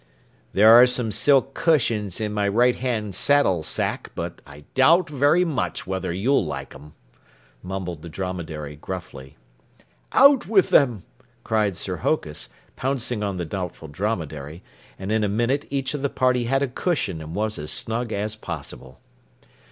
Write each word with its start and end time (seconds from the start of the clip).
"There 0.53 0.73
are 0.81 0.87
some 0.87 1.11
silk 1.11 1.53
cushions 1.53 2.19
in 2.19 2.33
my 2.33 2.47
right 2.47 2.75
hand 2.75 3.13
saddle 3.13 3.61
sack, 3.61 4.09
but 4.15 4.41
I 4.47 4.61
doubt 4.73 5.07
very 5.07 5.45
much 5.45 5.85
whether 5.85 6.11
you'll 6.11 6.43
like 6.43 6.73
'em," 6.73 6.95
mumbled 7.61 8.01
the 8.01 8.09
Dromedary 8.09 8.75
gruffly. 8.77 9.37
"Out 10.11 10.47
with 10.47 10.71
them!" 10.71 11.03
cried 11.43 11.77
Sir 11.77 11.97
Hokus, 11.97 12.49
pouncing 12.75 13.21
on 13.21 13.37
the 13.37 13.45
Doubtful 13.45 13.89
Dromedary, 13.89 14.63
and 14.97 15.11
in 15.11 15.23
a 15.23 15.29
minute 15.29 15.65
each 15.69 15.93
of 15.93 16.01
the 16.01 16.09
party 16.09 16.45
had 16.45 16.63
a 16.63 16.67
cushion 16.67 17.21
and 17.21 17.35
was 17.35 17.59
as 17.59 17.69
snug 17.69 18.11
as 18.11 18.35
possible. 18.35 18.99